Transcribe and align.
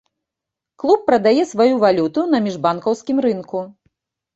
Клуб 0.83 1.03
прадае 1.11 1.35
сваю 1.51 1.69
валюту 1.85 2.27
на 2.35 2.43
міжбанкаўскім 2.49 3.17
рынку. 3.31 3.67